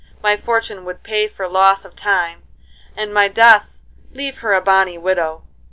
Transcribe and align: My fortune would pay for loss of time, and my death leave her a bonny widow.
My 0.23 0.35
fortune 0.35 0.83
would 0.85 1.03
pay 1.03 1.27
for 1.27 1.47
loss 1.47 1.85
of 1.85 1.95
time, 1.95 2.41
and 2.97 3.13
my 3.13 3.27
death 3.27 3.83
leave 4.11 4.39
her 4.39 4.55
a 4.55 4.59
bonny 4.59 4.97
widow. 4.97 5.43